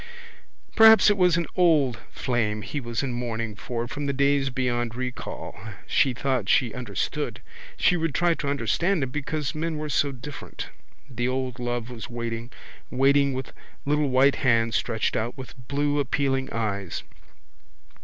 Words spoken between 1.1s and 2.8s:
it was an old flame he